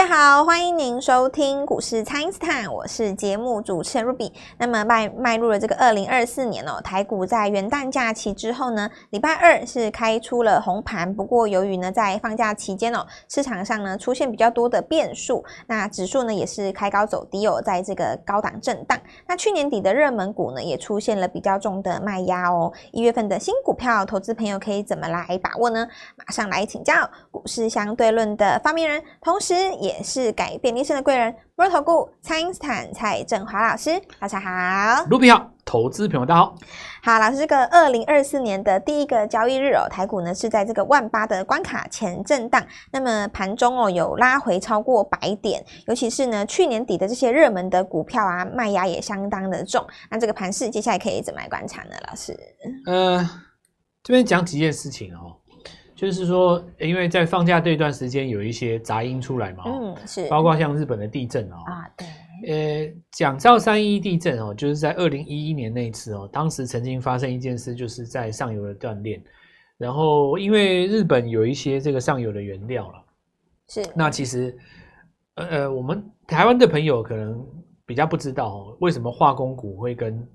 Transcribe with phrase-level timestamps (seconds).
[0.00, 4.32] 大家好，欢迎您收听股市蔡因斯坦，我是节目主持人 Ruby。
[4.56, 11.14] 那么迈迈入了这个二零二四年哦，台股在元旦假期之后呢，礼拜二是开出了红盘。
[11.14, 18.98] 不过由于呢在放假期间哦，市场上呢出现比较多的变数，那指数呢也是开高走低哦，在这个高档震荡。
[19.26, 22.72] 那去年底的热门股呢也出现了比较重的卖压哦。
[22.92, 25.86] 一月份的新股票，投资朋友可以怎么来把握呢？
[26.16, 26.94] 马上来请教
[27.30, 29.54] 股市相对论的发明人，同时。
[29.80, 36.54] 也是改变人生的贵人，摩尔投顾蔡英斯坦蔡振华老师，大家好，卢比好，投资朋友大家好，
[37.02, 51.90] 好老师，这个二零二四年的第一个交易日哦，台股呢是在这个万八的关卡前震荡，那么盘中哦有拉回超过百点，尤其是呢去年底的这些热门的股票啊，卖压也相当的重，那这个盘势接下来可以怎么来观察呢？
[52.08, 52.38] 老师，
[52.86, 53.28] 呃，
[54.02, 55.39] 这边讲几件事情哦。
[56.00, 69.22] 就是说，因为在放假这一段时间有一些杂音出来嘛，嗯，是，包括像日本的地震哦，啊，对，呃，讲到三一地震哦，就是在二零一一年那一次哦，当时曾经发生一件事，就是在上游的断裂，
[69.76, 73.04] 然后因为日本有一些这个上游的原料了，
[73.68, 74.56] 是，那其实，
[75.34, 77.46] 呃呃，我们台湾的朋友可能
[77.84, 80.26] 比较不知道哦，为什么化工股会跟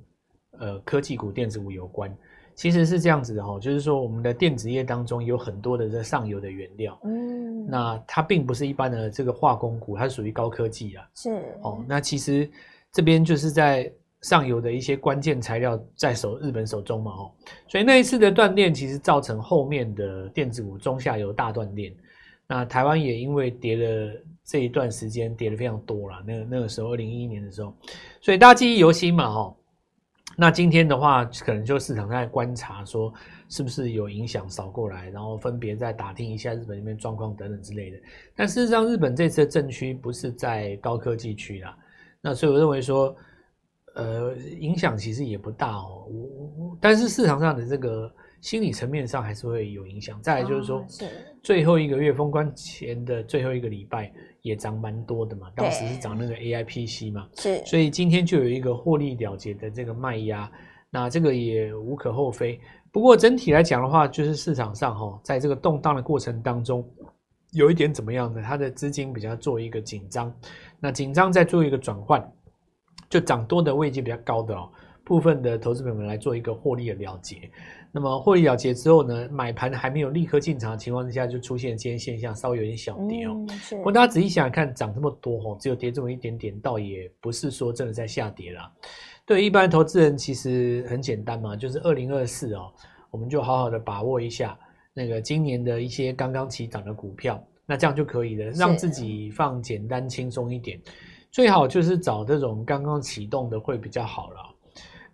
[0.59, 2.15] 呃科技股、电子股有关。
[2.55, 11.29] 其实是这样子的哈，就是说我们的电子业当中有很多的这上游的原料，嗯，那它并不是一般的这个化工股，它属于高科技啊，是
[11.61, 11.83] 哦。
[11.85, 12.49] 那其实
[12.93, 17.31] 这边就是在上游的一些关键材料在手日本手中嘛，哦，
[17.67, 21.93] 所以那一次的断电其实造成后面的电子股中下游大断电。
[22.47, 24.13] 那台湾也因为跌了
[24.45, 27.73] 这一段时间跌的非常多了，那个那个时候二零一一年的时候，
[28.21, 29.53] 所以大家记忆犹新嘛，哈。
[30.35, 33.13] 那今天的话，可能就市场在观察，说
[33.49, 37.97] 是不是有影响扫过来，然后分别再打听一下日本那边状况等等之类的。
[38.35, 41.77] 但事实上，日本这次的震区不是在高科技区啦，
[42.21, 43.15] 那所以我认为说，
[43.95, 46.05] 呃，影响其实也不大哦。
[46.09, 46.23] 我
[46.57, 48.13] 我但是市场上的这个。
[48.45, 50.21] 心理层面上还是会有影响。
[50.21, 50.85] 再来就是说，
[51.41, 54.13] 最后一个月封关前的最后一个礼拜
[54.43, 60.47] 也涨蛮多的嘛，当时是涨那个 AIPC 嘛，是，所以今天就有一个获利了结的这个卖压，
[60.91, 62.61] 那这个也无可厚非。
[62.91, 66.87] 不过整体来讲的话，就是市场上哈，在这个动荡的过程当中，
[67.51, 68.43] 有一点怎么样呢？
[68.45, 70.31] 它的资金比较做一个紧张，
[70.79, 72.31] 那紧张再做一个转换，
[73.09, 74.69] 就涨多的位置比较高的哦，
[75.05, 77.49] 部分的投资朋友们来做一个获利的了结。
[77.91, 83.31] 那么获利了结之后呢，买盘还没有立刻进场的情况之下，就出现今天现象，稍微有点小跌哦。
[83.33, 88.69] 嗯、不过大家仔细想想看，涨这么多哦，只有跌这么一点点，倒也不是说真的在下跌啦。
[89.25, 92.69] 对一般投资人，其实很简单嘛，就是二零二四哦，
[93.11, 94.57] 我们就好好的把握一下
[94.93, 100.77] 那个今年的一些刚刚起涨的股票，那这样就可以了，让自己放简单轻松一点。
[101.31, 104.54] 最好就是找这种刚刚启动的会比较好了。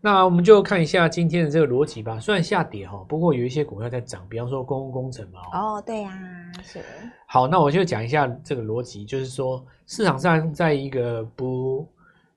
[0.03, 2.19] 那我们就看一下今天的这个逻辑吧。
[2.19, 5.39] 虽然下跌哈，不过有一些股票在涨，比方说公共工程嘛。
[5.53, 6.79] 哦，对呀，是。
[7.27, 11.87] 好，那我就讲一下这个逻辑，就是说市场上在一个不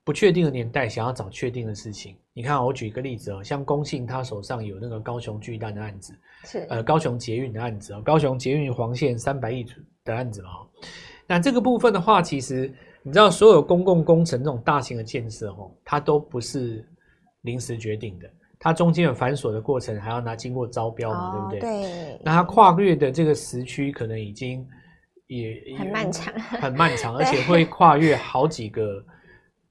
[0.04, 2.14] 不确定的年代，想要找确定的事情。
[2.34, 6.12] 你看，我举一个例子哦，像工信，他手上有那个高雄巨蛋的案子，
[6.44, 9.64] 是呃高雄捷运的案子哦，高雄捷运黄线三百亿
[10.04, 10.50] 的案子嘛。
[11.26, 12.70] 那这个部分的话，其实
[13.02, 16.86] 你知道，所有公共工程这种大型的建设哦，它都不是。
[17.44, 18.28] 临时决定的，
[18.58, 21.82] 它中间有繁琐的过程，还要拿经过招标嘛，哦、对不对？
[21.82, 22.20] 对。
[22.24, 24.66] 那它跨越的这个时区可能已经
[25.26, 29.04] 也很漫长，很 漫长，而且会跨越好几个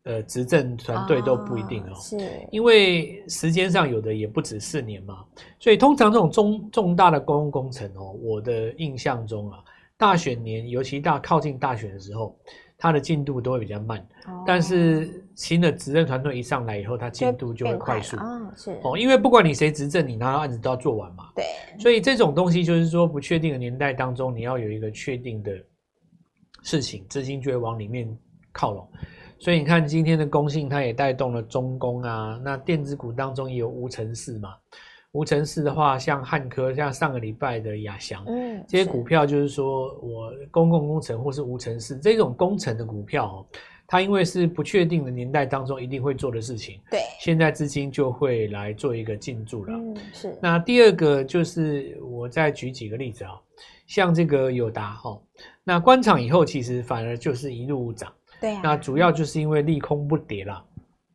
[0.03, 1.91] 呃执政团队都不一定哦。
[1.93, 2.17] 哦是。
[2.51, 5.25] 因为时间上有的也不止四年嘛，
[5.59, 9.59] 所以通常这种重重大的公共工程哦，我的印象中啊，
[9.97, 12.37] 大选年尤其大靠近大选的时候。
[12.83, 18.17] 它的进度都会比较慢，哦、但是新的执政团队一上来以后，它进度就会快速。
[18.17, 21.29] 哦，是哦，因为不管你谁执政，你拿到案子都要做完嘛。
[21.33, 21.45] 对，
[21.79, 25.53] 所以这种东西就是说，不确定的年代当中，你要有一个确定的
[26.63, 28.05] 事情，资金就会往里面
[28.51, 28.85] 靠拢。
[29.39, 34.49] 所以你看今天的工信，它也带动了中工啊，那电子股当中也有无尘室嘛。
[35.13, 43.45] 无尘室的话，像汉科，像上个礼拜的亚翔，嗯，这些股票就是说我公共工程或是无尘室这种工程的股票，
[43.85, 49.73] 它因为是不确定的年代当中一定会做的事情，对，现在资金就会来做一个进驻了。
[49.77, 50.35] 嗯，是。
[50.41, 53.39] 那第二个就是我再举几个例子啊，
[53.85, 55.21] 像这个友达哈，
[55.63, 58.11] 那关厂以后其实反而就是一路涨，
[58.41, 60.65] 对啊，那主要就是因为利空不跌了，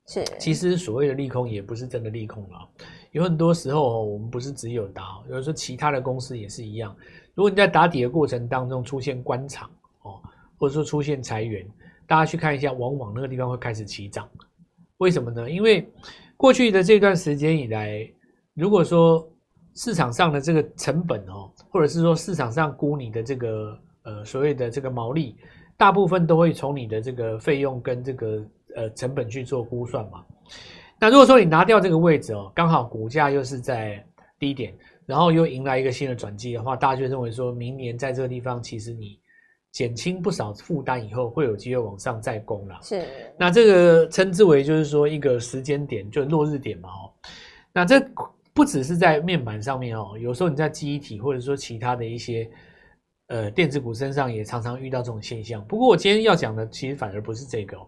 [0.07, 0.25] 是。
[0.39, 2.69] 其实所谓的利空也不是真的利空了。
[3.13, 6.95] 有很多时候，我们不是只有打，有时候其他的公司也是一样。
[7.35, 9.71] 如果你在打底的过程当中出现关厂
[10.03, 10.21] 哦，
[10.59, 11.67] 或者说出现裁员，
[12.07, 14.29] 大家去看一下，往往那个地方会开始起涨。
[14.99, 15.51] 为什么呢？
[15.51, 15.89] 因为
[16.37, 18.09] 过去的这段时间以来，
[18.55, 19.27] 如果说
[19.75, 25.37] 市场上的这个成本哦，或者是说市场上估你的这个呃所谓的这个毛利，
[25.77, 28.45] 大部分都会从你的这个费用跟这个
[28.75, 30.25] 呃成本去做估算嘛。
[31.01, 34.05] 那如果说你拿掉这个位置哦，刚好股价又是在
[34.39, 34.75] 低点，
[35.07, 39.19] 然后又迎来一个新的转机的话，大家就认为说明年在这个地方，其实你
[39.71, 42.79] 减轻不少负担以后，会有机会往上再攻了。
[42.83, 43.07] 是，
[43.37, 47.13] 那这个称之为就是说一个时间点，就落日点嘛哦。
[47.73, 48.01] 那这
[48.53, 52.51] 不只是在面板上面哦，有时候你在记忆体或者说其他的一些
[53.29, 55.65] 呃电子股身上也常常遇到这种现象。
[55.67, 57.87] 不过我今天要讲的其实反而不是这个哦。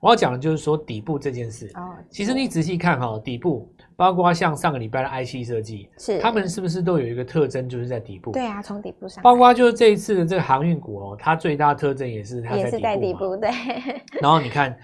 [0.00, 1.66] 我要讲的就是说底部这件事。
[1.74, 8.30] 哦，其实你仔细看哈，底部包括像上个礼拜的 IC 设计，是他们是不是都有一个特征，就是在底部？
[8.30, 9.22] 对啊，从底部上。
[9.22, 12.64] 包括就是这一次的这个航运股哦，它最大的特征也是它在底部。
[12.64, 13.50] 也是在底部，对。
[14.22, 14.76] 然后你看，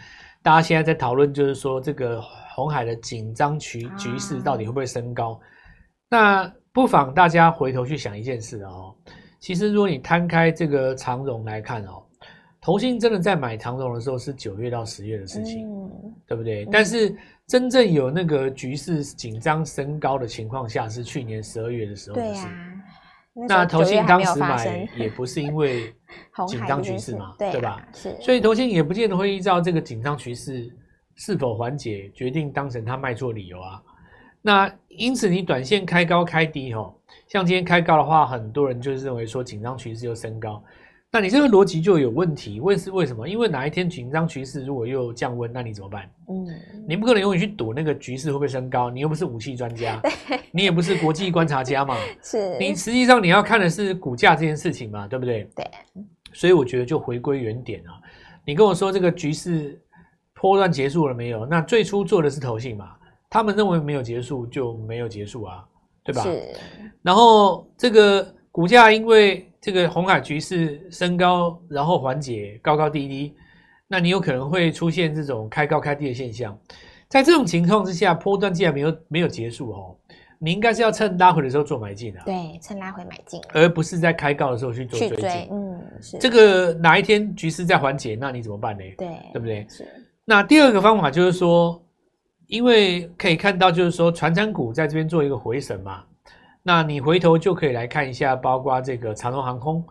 [0.43, 2.21] 大家现在在讨论，就是说这个
[2.57, 5.39] 红海的紧张局局势到底会不会升高？
[6.11, 8.93] 那不妨大家回头去想一件事哦。
[9.39, 12.03] 其实如果你摊开这个长荣来看哦。
[12.65, 16.65] 投信真的在买长荣的时候是九月到十月的事情，嗯、对不对？
[16.65, 17.15] 嗯、但是
[17.47, 22.41] 真正有那个局势紧张升高的情况下，是去年十二月的时候的事。
[22.41, 22.73] 对啊，
[23.35, 25.95] 那，那投信当时买也不是因为
[26.49, 27.87] 紧张局势嘛，对吧？
[27.93, 30.75] 是，所以投信也不见得会依照这个紧张局势
[31.17, 33.83] 是否缓解，决定当成他卖错理由啊。
[34.41, 36.95] 那因此你短线开高开低哦，
[37.29, 40.65] 像今天开高的话，很多人就是认为说紧张局势又升高。
[41.15, 43.29] 那你这个逻辑就有问题，为是为什么？
[43.29, 46.11] 因为哪一天紧张局势如果又降温，那你怎么办？
[46.29, 46.45] 嗯，
[46.89, 50.03] 你不可能永远去赌那个局势会不会升高，你又不是武器专家，
[50.51, 55.49] 你也不是国际观察家嘛， 是你实际上你要看的是股价这件事情嘛，对不对？
[55.55, 55.65] 对，
[56.33, 57.95] 所以我觉得就回归原点啊，
[58.45, 59.81] 你跟我说这个局势
[60.35, 61.47] 波段结束了没有？
[61.47, 62.91] 那最初做的是投信嘛，
[63.31, 65.65] 他们认为没有结束就没有结束啊，
[66.03, 66.25] 对吧？
[66.25, 66.43] 是，
[67.03, 69.49] 然后这个股价因为。
[69.65, 73.35] 这个红海局势升高，然后缓解，高高低低，
[73.89, 76.55] 那你有可能会出现这种开高开低的现象。
[77.09, 79.97] 在这种情况之下，波段既然没有没有结束哦，
[80.39, 82.23] 你应该是要趁拉回的时候做买进啊。
[82.27, 85.49] 对，趁拉回买进，而不是在开高的时候去做追进。
[85.51, 86.19] 嗯，是。
[86.19, 88.85] 这个哪一天局势在缓解，那你怎么办呢？
[88.99, 89.67] 对，对不对？
[89.71, 89.89] 是。
[90.27, 91.83] 那第二个方法就是说，
[92.49, 96.05] 因为可以看到，就是说，传产股在这边做一个回审嘛。
[96.67, 99.85] 那你回头就可以来看一下，包括这个长荣航空，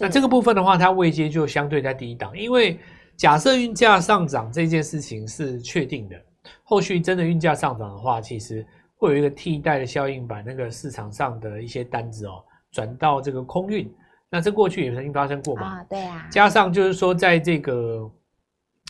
[0.00, 2.80] 那这个部分的话，它位阶就相对在第一档，因为
[3.14, 6.16] 假设运价上涨这件事情是确定的，
[6.62, 8.66] 后续真的运价上涨的话，其实
[8.96, 12.42] 会有一个替代的效应，把那个市场上的一些单子哦
[12.72, 13.94] 转到这个空运，
[14.30, 15.76] 那这过去也曾经发生过嘛？
[15.76, 16.26] 啊，对啊。
[16.30, 18.10] 加上就是说，在这个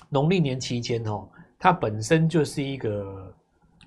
[0.09, 1.29] 农历年期间哦，
[1.59, 3.34] 它本身就是一个。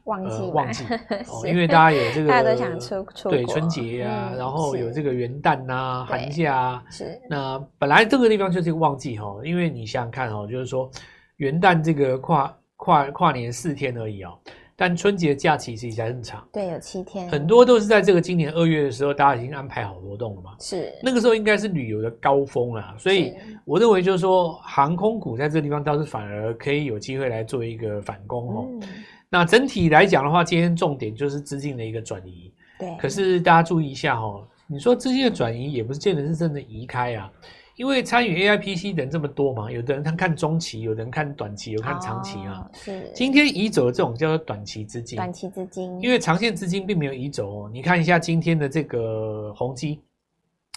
[0.07, 0.83] 旺季、呃，旺季
[1.29, 7.19] 哦，因为大家有这个，大家都想出出对春节啊，嗯、然后有这个元旦呐、啊、寒假啊，是。
[7.29, 10.89] 那本来这个地方就是一个旺季哈，因为你想想看哦，就是说
[11.37, 14.37] 元旦这个跨跨跨年四天而已哦，
[14.75, 20.93] 但春节假期其实还很长，对，有七天，很多都是在这个今年二月的时候，大家已经安排好活动了嘛，是。
[21.03, 23.33] 那个时候应该是旅游的高峰啊，所以
[23.65, 28.67] 我认为就是说航空股在这个地方倒是反而可以有机会来做一个反攻哦。
[28.81, 28.81] 嗯
[29.29, 32.53] 那整体来讲的话，今天重点就是资金的一个转移。
[32.79, 32.95] 对。
[32.97, 37.29] 可是大家注意一下哈，你说资金的转移也不是见得是真的移开啊，
[37.75, 42.69] 因为参与 AIPC 的人这么多嘛，有的人他看中期，有的人看短期，有看长期啊。
[42.73, 43.11] 是。
[43.13, 45.17] 今天移走的这种叫做短期资金。
[45.17, 46.01] 短期资金。
[46.01, 47.69] 因为长线资金并没有移走哦。
[47.73, 49.99] 你看一下今天的这个宏基，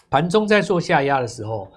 [0.09, 1.71] 盘中在做下压的时候，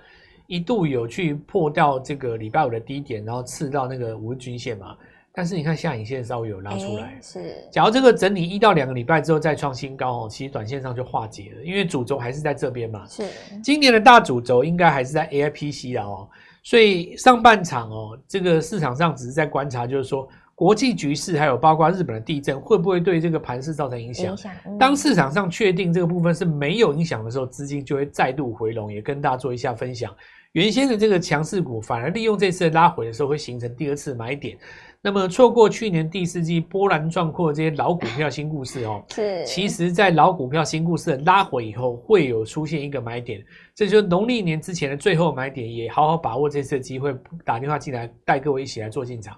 [0.48, 4.96] 一度有去破掉这个礼拜五的低点，然后刺到那个五日均线嘛。
[5.36, 7.56] 但是你看下影线稍微有拉出来，是。
[7.68, 13.04] 假如这个整理一到两个礼拜之后再创新高哦，其实短线上就化解了，因为主轴还是在这边嘛。
[13.08, 13.24] 是。
[13.60, 16.28] 今年的大主轴应该还是在 AIPC 啦哦，
[16.62, 24.26] 所以上半场哦，这个市场上只是在观察，就是说国际局势还有包括日本的地震会不会对这个盘势造成影响。
[24.26, 24.52] 影响。
[24.66, 24.78] 嗯。
[24.78, 30.14] 当市场上确定这个部分是没有影响的时候，资金就会再度回笼，也跟大家做一下分享。
[30.52, 34.56] 原先的这个强势股反而利用这次的拉回的时候，会形成第二次买点。
[35.06, 43.44] 那么错过去年第四季波澜壮阔这些老股票新故事哦， 是，其实在老股票新故事的拉回以后，会有出现一个买点，
[43.74, 49.36] 这就是农历年之前的最后买点，也好好把握这次的机会，打电话进来带各位一起来做进场。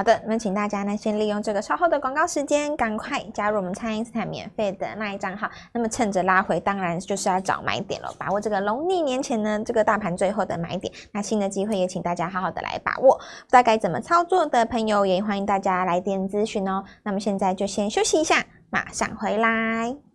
[0.00, 5.46] 好的，那请大家呢先利用这个稍后的广告时间，赶快加入我们蔡因斯坦免费的那一账号。
[5.74, 10.90] 那么趁着拉回，当然就是要找买点了，把握这个农历年前呢这个大盘最后的买点。
[11.12, 13.14] 那新的机会也请大家好好的来把握。
[13.18, 16.82] 不知道该怎么操作的朋友，也欢迎大家来电咨询哦。
[17.02, 20.09] 那么现在就先休息一下，马上回来。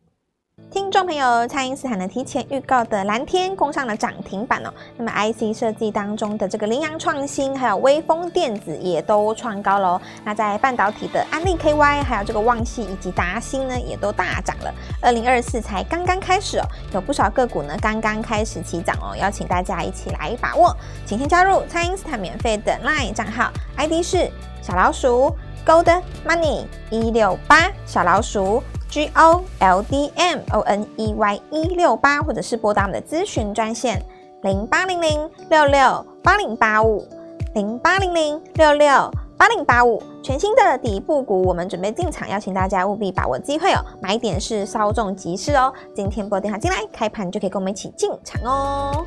[0.71, 4.73] 听众朋友，蔡因斯坦呢提前预告的蓝天攻上了涨停板哦。
[4.97, 9.99] 那么 IC 设计当中的这个羚羊创新，还有威风电子也都创高喽。
[10.23, 14.73] 那在半导体的安利 KY，还有这个旺矽以及达新呢，也都大涨了。
[15.01, 20.75] 二零二四才刚刚开始哦，有不少个股呢刚刚开始起涨哦，邀请大家一起来把握。
[21.05, 24.29] 请先加入蔡因斯坦免费的 LINE 账号，ID 是
[24.61, 25.35] 小老鼠
[25.65, 28.63] Gold Money 一六八小老鼠。
[28.89, 34.01] G O L D M O N E Y 一六八，或者是拨打我们的咨询专线
[34.43, 37.05] 零八零零六六八零八五
[37.53, 49.05] 零八零零六六八零八五，全新的底部股，我们准备进场，邀请大家务必把握机会哦，买点是稍纵即逝哦，今天拨电话进来，开盘就可以跟我们一起进场哦。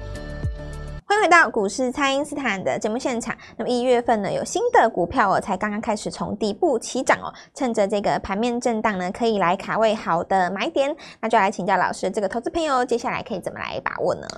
[1.08, 3.34] 欢迎回到股市，蔡因斯坦的节目现场。
[3.56, 7.32] 那么一月份呢，有新的股票哦，才刚刚开始从底部起涨哦。
[7.54, 10.94] 趁着这个盘面震荡呢，可以来卡位好的买点。
[11.18, 14.28] 那就来请教老师，这个投资朋友接下来可以怎么来把握呢？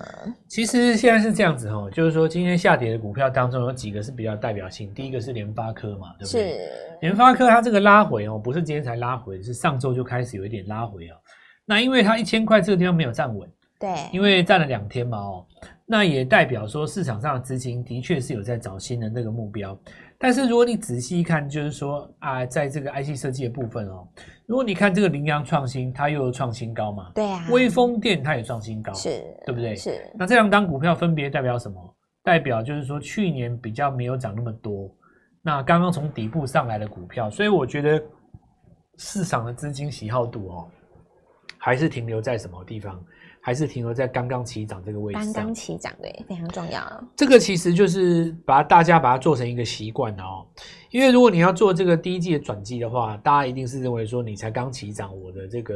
[0.47, 4.95] 其实现在是这样子哦，就是说今天下跌的股票当中有几个是比较代表性。
[4.95, 6.53] 第一个是联发科嘛，对不对？
[6.53, 6.71] 是。
[7.01, 11.17] 联发科它这个拉回哦，不是今天才拉回，是上周就开始有一点拉回哦。
[11.67, 15.45] 那因为它一千块这个地方没有站稳，对，因为站了两天嘛哦。
[15.93, 19.77] 那也代表说市场上的资金的确是有在找新的那个目标，
[20.21, 24.07] 但是如果你仔细看，就是说啊，在这个 IC 设计的部分哦，
[24.47, 29.75] 如果你看这个羚羊创新，它又有创新高嘛，对啊，微风电它也创新高，是，对不对？
[29.75, 30.01] 是。
[30.17, 31.97] 那这两档股票分别代表什么？
[32.23, 34.89] 代表就是说去年比较没有涨那么多，
[35.43, 38.01] 那刚刚从底部上来的股票，所以我觉得
[38.99, 40.69] 市场的资金喜好度哦，
[41.59, 43.05] 还是停留在什么地方？
[43.43, 45.19] 还是停留在刚刚起涨这个位置。
[45.19, 46.83] 刚刚起涨，对，非常重要。
[47.17, 50.47] 这个其实就是把大家把它做成一个习惯哦。
[50.91, 55.75] 因为如果你要做这个第一季的转机的话，大家一定是认为说你才刚起涨，我的这个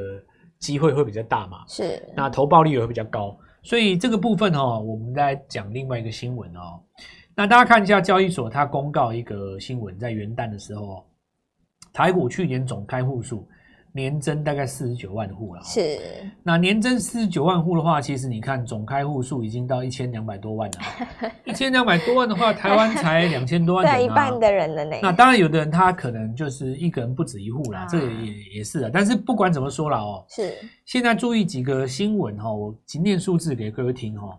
[0.59, 1.65] 机会会比较大嘛。
[1.67, 2.03] 是。
[2.15, 6.81] 那投报率也会比较高，所以这个部分哦，我们再讲另外一个新闻哦。
[7.35, 11.05] 那大家看一下交易所，它公告一个新闻，在元旦的时候，
[11.93, 13.49] 台股去年总开户数。
[13.97, 16.01] 年增大概四十九万户了，是。
[16.43, 21.31] 那年增四十九万户的话，其实你看总开户数已经到一千两百多万了。
[21.47, 24.97] 一千两百多万的话，台湾才两千多万人，啊，对，一半的人了呢。
[25.01, 28.91] 那当然，有的人他可能就是一个人不止一户啦，啊，这个也也是啊。
[28.93, 30.53] 但是不管怎么说了哦，是。
[30.87, 34.37] 现在注意几个新闻哈，我今念数字给各位听哈。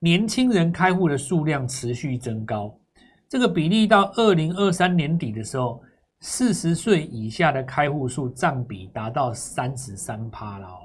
[0.00, 2.78] 年轻人开户的数量持续增高，
[3.26, 5.80] 这个比例到二零二三年底的时候。
[6.24, 10.78] 四十岁以下的开户数占比达到三十三趴了哦。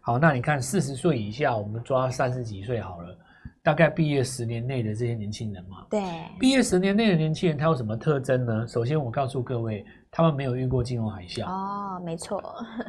[0.00, 3.18] 好，那你看四十岁以下，我们抓三十几岁好了，
[3.64, 5.84] 大概毕业十年内的这些年轻人嘛。
[5.90, 6.00] 对。
[6.38, 8.64] 毕业十年内的年轻人，他有什么特征呢？
[8.64, 11.44] 首先，我告诉各位，他们没有遇过金融海啸。
[11.46, 12.40] 哦，没错。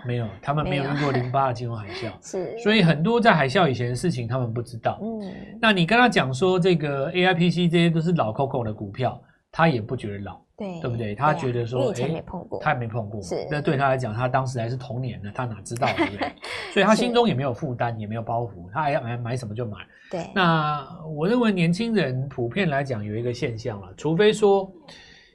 [0.06, 2.12] 没有，他们没有遇过零八的金融海啸。
[2.22, 2.56] 是。
[2.60, 5.00] 所以很多在海啸以前的事情，他们不知道。
[5.02, 5.34] 嗯。
[5.60, 9.20] 那你跟他讲说这个 AIPC 这些都是老 Coco 的股票，
[9.52, 10.40] 他也不觉得老。
[10.62, 11.16] 对，对不对？
[11.16, 12.24] 他觉得说，哎、啊，
[12.62, 13.48] 他也没碰过，是。
[13.50, 16.32] 那对他来讲，他当时还是童年呢，他哪知道，对不对？
[16.72, 19.78] 所以他心中也没有负担，也没有包袱，他还要买买什么就买。
[20.12, 20.30] 对。
[20.36, 24.72] 那我认为年轻人普遍来讲有一个现象了，除非说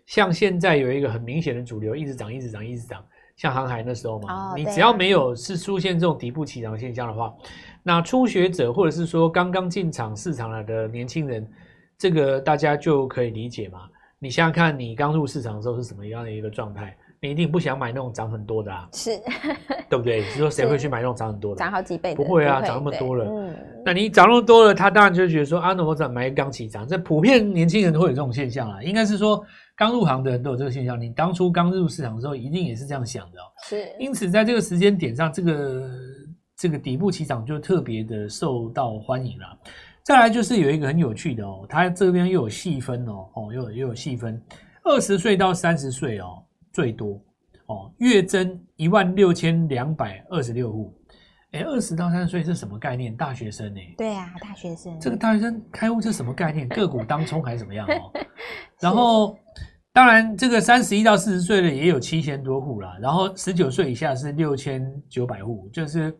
[0.06, 3.04] 像现在有一个很明显的主流一直涨，一直涨，一直涨，
[3.36, 7.34] 像航海那时候嘛，哦、你只要没有是出现这种底部起涨的现象的话，
[7.82, 11.44] 那初学者或者是说刚刚进场市场了的年轻人，
[11.98, 13.80] 这个大家就可以理解嘛。
[14.26, 16.96] 你想想看，你刚入市场的时候是什么样的一个状态？
[17.20, 19.16] 你一定不想买那种涨很多的啊，是，
[19.88, 20.18] 对不对？
[20.18, 21.60] 你说谁会去买那种涨很多的？
[21.60, 22.12] 涨好几倍？
[22.12, 23.24] 不会啊，涨那么多了。
[23.24, 26.86] 嗯，那你涨那么多了，他当然就觉得说啊，那我怎么买刚起涨？
[26.88, 28.82] 这普遍年轻人都会有这种现象啊。
[28.82, 29.40] 应该是说
[29.76, 31.00] 刚入行的人都有这个现象。
[31.00, 33.44] 你当初刚入市场的时候，一定也是这样想的哦。
[33.62, 35.90] 是，因此在这个时间点上，这个
[36.56, 39.46] 这个底部起涨就特别的受到欢迎了。
[40.06, 44.40] 再来就是有一个很有趣的哦，它这边又有细分哦，哦又有又有细分，
[44.84, 46.40] 二十岁到三十岁哦
[46.72, 47.20] 最多
[47.66, 50.96] 哦，月增一万六千两百二十六户，
[51.50, 53.16] 哎，二十到三十岁是什么概念？
[53.16, 53.80] 大学生呢？
[53.98, 54.96] 对啊，大学生。
[55.00, 56.68] 这个大学生开户是什么概念？
[56.70, 58.12] 个股当冲还是怎么样哦？
[58.78, 59.36] 然后
[59.92, 66.16] 当然这个三十一到四十岁的也有七千多户啦，然后十九岁以下是六千九百户，就是。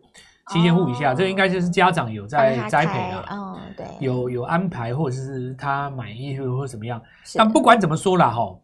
[0.53, 7.03] 七千户以下，哦、这个应该就是家长有在栽培的，哦，对，有有安排或者是他满意或或怎么样。
[7.35, 8.57] 但不管怎么说啦，哈，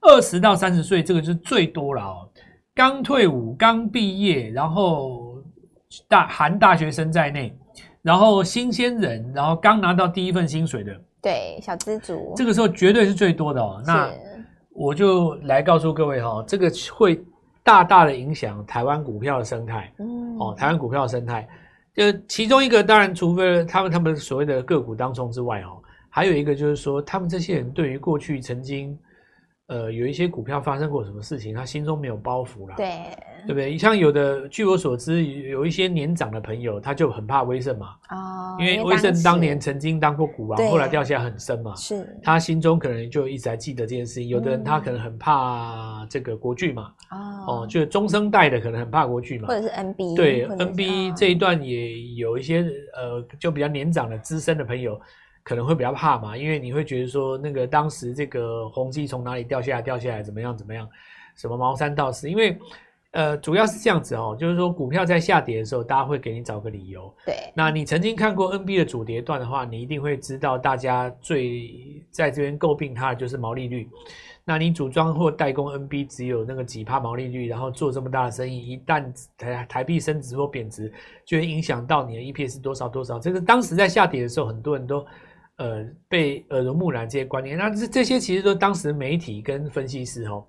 [0.00, 2.28] 二十到三十岁这个就是最多了哦，
[2.74, 5.36] 刚退伍、刚毕业，然后
[6.08, 7.56] 大含大学生在内，
[8.02, 13.80] 然后新鲜人，然后刚拿到第一份薪水的，对，小资族，这个时候绝对是最多的哦。
[13.86, 14.10] 那
[14.72, 17.22] 我就来告诉各位哈、哦，这个会
[17.62, 21.48] 大大的影响台湾股票的生态，嗯，哦，台湾股票的生态，
[21.94, 28.98] 就其中一个当然，除非他们他们所谓的个股当中之外哦，还有一个就是说，他们这些人对于过去曾经。
[29.70, 33.02] 呃，有一些股票发生过什么事情，他心中没有包袱啦，对，
[33.46, 33.78] 对不对？
[33.78, 44.26] 像有的，据我所知，有一些年长的朋友，他就很怕威盛嘛，哦，因为威盛当年曾经当过股王，后来掉下来很深嘛，是，他心中可能就一直在记得这件事情。
[44.26, 46.92] 有的人他可能很怕这个国巨嘛，
[47.46, 52.62] 哦，就中生代的可能很怕国巨嘛，或者是 NB，对，NB 这一段也有一些
[52.96, 55.00] 呃，就比较年长的资深的朋友。
[55.42, 60.88] 可能会比较怕嘛，因为你会觉得说，那个当时这个宏基从哪里掉下来，掉下来怎么样怎么样，
[61.34, 62.58] 什么毛三到四，因为
[63.12, 67.12] 呃主要是这样子哦，就是说股票在下跌的时候，大家会给你找个理由。
[67.24, 73.88] 对，那你曾经看过 NB 的主跌段的话，你一定会知道，大家最在这边诟病它的就是毛利率。
[74.44, 79.04] 那你组装或代工 NB 只有那个几帕毛利率，然后做这么大的生意，一旦
[79.38, 80.92] 台台币升值或贬值，
[81.24, 83.18] 就会影响到你的 EPS 是多少多少。
[83.18, 85.04] 这个当时在下跌的时候，很多人都。
[85.60, 90.42] 呃，被耳濡目染这些观念，那这这些其实都当时媒体跟分析师哦，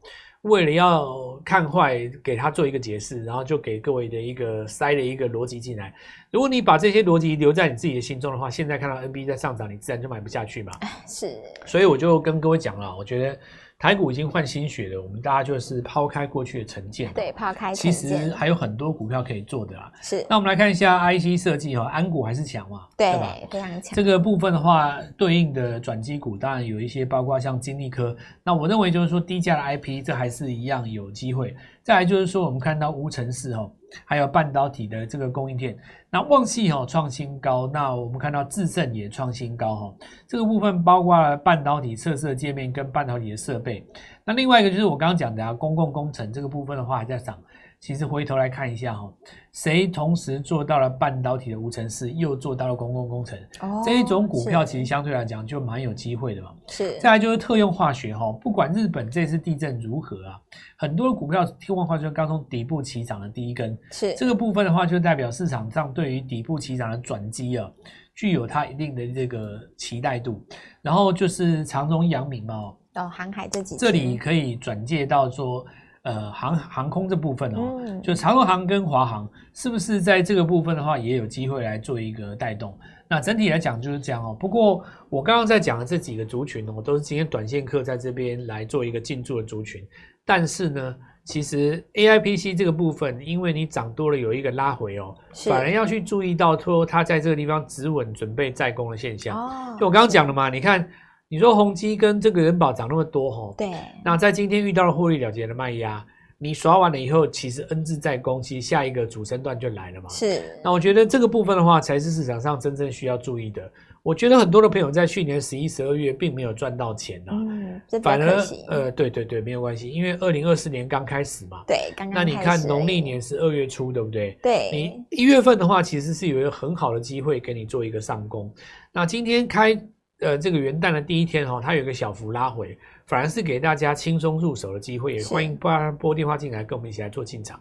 [0.44, 5.94] 为了要看坏，给他做一个解释，然后就给各位的一个塞了一个逻辑进来。
[6.32, 10.72] 如果你把这些逻辑留在你自己的心中的话，现在看到 NB 在上涨，你自然就买不下去嘛。
[11.06, 13.38] 是，所以我就跟各位讲了，我觉得。
[13.82, 19.92] 台股已经换新血了，我们大家就是抛开过去的成见，对，抛开其实还有很多股票可以做的啦。
[20.04, 22.86] 是，那我们来看一下 IC 设计哈，安股还是强嘛？
[22.96, 23.36] 对，对吧？
[23.50, 23.96] 非常强。
[23.96, 28.16] 这个部分的话，对应的转机股当然有一些，包括像金利科。
[28.44, 31.56] 那我认为就是说低价的 IP，这还是一样有机会。
[31.84, 33.70] 再来就是说，我们看到无尘室哈，
[34.06, 35.76] 还有半导体的这个供应链，
[36.10, 39.94] 那旺系哈创新高，那我们看到致胜也创新高哈，
[40.28, 43.84] 这个部分包括了半导体测试界面跟半导体的设备，
[44.24, 47.38] 那另外一个就是我刚刚讲的啊，公共工程这个部分的话还在涨。
[47.82, 49.12] 其实回头来看一下哈，
[49.54, 56.54] 谁同时做到了半导体的无尘室，又做到了公共工程，哦、这一种股票其实相对来讲就蛮有机会的嘛。
[56.67, 57.00] 是。
[57.00, 60.39] 再来就是特用化学哈，不管日本这次地震如何啊，
[60.78, 67.67] 很多股票特用化学刚从底部起涨的第一根，是这个部分的话，就代表市场上对于底部起涨的转机啊，
[68.13, 70.39] 具有它一定的这个期待度。
[70.84, 72.54] 然后就是长荣、阳明嘛，
[72.94, 75.65] 哦，航海这几这里可以转介到说。
[76.04, 82.76] 呃，航航空这部分哦，嗯、就长荣航跟华航是不是在这个部分的话，也有机会来做一个带动？
[83.08, 84.36] 那整体来讲就是这样哦。
[84.40, 89.80] 不过我刚刚在讲的这几个族群呢，我都是今天短线客在这边来做一个进驻的族群。
[90.26, 95.14] 但是呢，其实 AIPC 这个部分，因为你涨多了有一个拉回哦，
[95.46, 99.38] 反而要去注意到说它在这个地方止稳准备再攻的现象。
[99.38, 100.90] 哦、就我刚刚讲的嘛，你看。
[101.32, 103.72] 你说宏基跟这个人保涨那么多吼，对，
[104.04, 106.06] 那在今天遇到了获利了结的卖压，
[106.38, 110.10] 你刷完了以后，其实 N 字在攻，其实下一个主升段就来了嘛。
[110.10, 113.72] 是，那我觉得这个部分的话，才是市场上真正需要注意的。
[114.04, 124.38] 我觉得很多的朋友在去年十一、十二月并没有赚到钱啊，嗯，反而呃，对对对，没有关系，因为二零二四年刚开始嘛，对，刚刚那你看农历年是二月初，对不对？
[124.44, 128.54] 对，你一月份的话，其实是有一个很好的机会给你做一个上攻。
[128.91, 129.82] 那今天开。
[130.21, 137.60] 呃，这个元旦的第一天哈、哦，它有一个小幅拉回，反而是给大家轻松入手的机会，也欢迎拨拨电话进来，跟我们一起来做进场。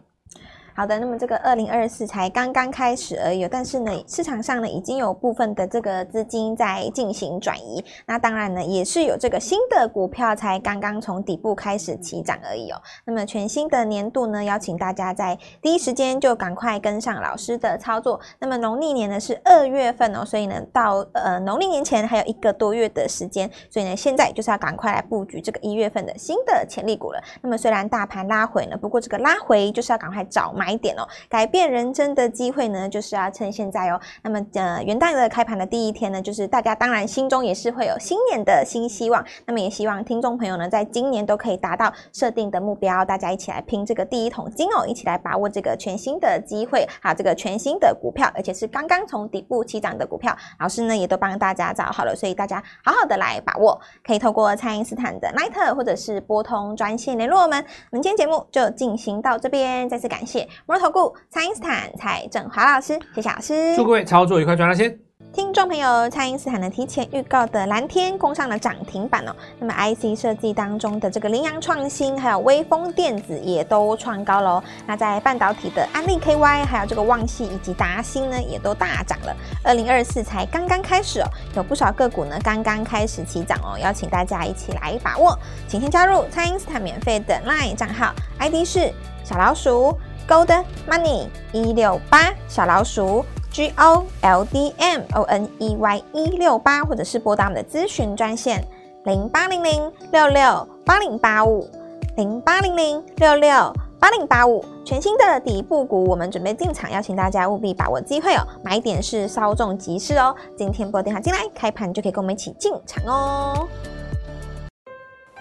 [0.74, 7.85] 好的，那么这个二零二四才刚刚开始而已，但是呢，市场上呢已经有部分的这个资金在进行转移。
[8.06, 12.80] 那当然呢，也是有这个新的股票才刚刚从底部开始起涨而已哦。
[13.04, 18.20] 那么全新的年度呢，邀请大家在第一时间就赶快跟上老师的操作。
[18.38, 27.22] 那么农历年呢是二月份哦，所以呢到呃农历年前还有一个多月的时间，所以呢现在就是要赶快来布局这个一月份的新的潜力股了。
[27.42, 30.80] 那么虽然大盘拉回呢，不过这个拉回就是要赶快找买。
[30.80, 34.00] 点哦，改变人生的机会呢，就是要趁现在哦。
[34.22, 39.22] 那么，呃，元旦的开盘的第一天呢，就是大家当然心中也是会有新年的新希望。
[39.44, 43.04] 那么，也希望听众朋友呢，在今年都可以达到设定的目标。
[43.04, 50.34] 大家一起来拼这个第一桶金哦，一起来把握这个全新的机会，还有这个全新的股票，而且是刚刚从底部起涨的股票。
[50.60, 57.62] 老师呢，也都帮大家找好了，所以大家好好的来把握，可以透过蔡因斯坦的 Line 或者是拨通专线联络我们。
[57.90, 60.48] 我们今天节目就进行到这边，再次感谢。
[60.66, 64.98] 摩尔投顾蔡英斯坦蔡振华老师，谢谢老师，祝各位操作愉快，赚到钱。
[65.32, 69.36] 听众朋友，蔡英斯坦呢提前预告的蓝天攻上了涨停板哦。
[69.60, 74.60] 那么 IC 设计当中的这个羚羊创新，还有微风电子也都创高喽。
[74.86, 79.36] 那在半导体的安利 KY，还有这个旺系以及达欣呢，也都大涨了。
[79.62, 85.38] 二零二四才刚刚开始哦，有不少个股呢刚刚开始起涨哦，邀请大家一起来把握。
[85.68, 89.96] 请先加入蔡英斯坦免费的 LINE 账号，ID 是小老鼠
[90.28, 93.24] Gold Money 一六八小老鼠。
[93.52, 98.64] G O L D M O N E Y 一六八，或者是拨打我们的咨询专线
[99.04, 101.68] 零八零零六六八零八五
[102.16, 103.50] 零八零零六六
[103.98, 104.64] 八零八五。
[104.85, 108.46] 全新的底部股，我们准备进场，邀请大家务必把握机会哦。
[108.62, 110.33] 买点是稍纵即逝哦。
[110.56, 113.68] 今天拨电话进来，开盘就可以跟我们一起进场哦。